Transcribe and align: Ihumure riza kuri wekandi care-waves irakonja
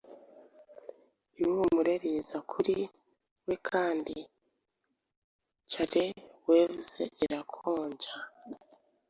Ihumure 1.43 1.93
riza 2.01 2.37
kuri 2.51 2.75
wekandi 3.45 4.15
care-waves 5.71 6.91
irakonja 7.23 8.13